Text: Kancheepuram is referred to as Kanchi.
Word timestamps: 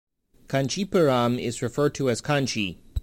Kancheepuram 0.47 1.37
is 1.39 1.61
referred 1.61 1.93
to 1.93 2.09
as 2.09 2.23
Kanchi. 2.23 2.79